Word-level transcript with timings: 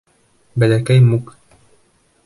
БӘЛӘКӘЙ 0.63 0.97
МУК 1.11 1.31